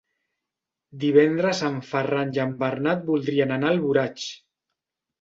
Divendres 1.03 1.61
en 1.69 1.77
Ferran 1.91 2.33
i 2.39 2.43
en 2.47 2.57
Bernat 2.65 3.07
voldrien 3.13 3.57
anar 3.61 3.73
a 3.73 3.79
Alboraig. 3.81 4.29